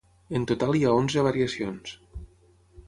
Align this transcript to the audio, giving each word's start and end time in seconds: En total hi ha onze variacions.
En 0.37 0.47
total 0.51 0.77
hi 0.79 0.81
ha 0.87 0.95
onze 1.01 1.27
variacions. 1.29 1.95